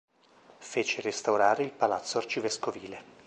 Fece 0.57 0.99
restaurare 1.01 1.63
il 1.63 1.71
Palazzo 1.71 2.17
Arcivescovile. 2.17 3.03